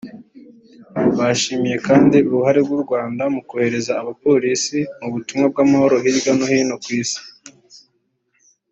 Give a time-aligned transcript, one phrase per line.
[1.17, 6.89] Bashimye kandi uruhare rw’u Rwanda mu kohereza abapolisi mu butumwa bw’amahoro hirya no hino ku
[7.01, 7.21] Isi